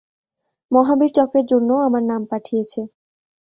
[0.71, 2.81] মহা বীর চক্রের জন্যও আমার নাম পাঠিয়েছে।